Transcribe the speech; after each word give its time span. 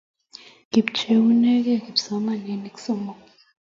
kipcheunegei 0.71 1.83
kipsomaninik 1.85 2.75
somok 2.85 3.19